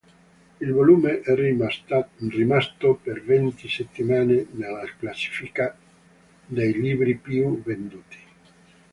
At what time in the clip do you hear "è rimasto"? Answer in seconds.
1.21-2.99